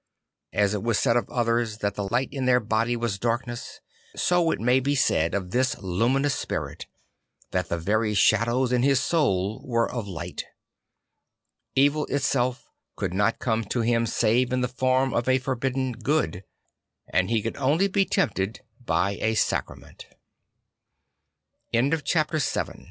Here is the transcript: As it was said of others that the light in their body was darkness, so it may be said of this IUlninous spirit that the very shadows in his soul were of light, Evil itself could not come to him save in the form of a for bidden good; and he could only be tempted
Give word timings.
As 0.53 0.73
it 0.73 0.81
was 0.81 0.97
said 0.97 1.15
of 1.15 1.29
others 1.29 1.77
that 1.77 1.93
the 1.93 2.07
light 2.07 2.29
in 2.31 2.45
their 2.45 2.59
body 2.59 2.95
was 2.95 3.19
darkness, 3.19 3.81
so 4.15 4.49
it 4.49 4.59
may 4.59 4.79
be 4.79 4.95
said 4.95 5.35
of 5.35 5.51
this 5.51 5.75
IUlninous 5.75 6.31
spirit 6.35 6.87
that 7.51 7.69
the 7.69 7.77
very 7.77 8.15
shadows 8.15 8.71
in 8.71 8.81
his 8.81 8.99
soul 8.99 9.61
were 9.63 9.87
of 9.91 10.07
light, 10.07 10.43
Evil 11.75 12.07
itself 12.07 12.65
could 12.95 13.13
not 13.13 13.37
come 13.37 13.63
to 13.65 13.81
him 13.81 14.07
save 14.07 14.51
in 14.51 14.61
the 14.61 14.67
form 14.67 15.13
of 15.13 15.29
a 15.29 15.37
for 15.37 15.53
bidden 15.53 15.91
good; 15.91 16.45
and 17.13 17.29
he 17.29 17.43
could 17.43 17.55
only 17.57 17.87
be 17.87 18.03
tempted 18.03 18.61